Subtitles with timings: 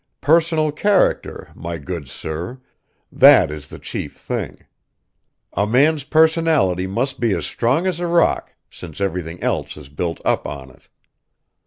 [0.21, 2.59] Personal character, my good sir,
[3.11, 4.65] that is the chief thing;
[5.53, 10.19] a man's personality must be as strong as a rock since everything else is built
[10.25, 10.87] up on it.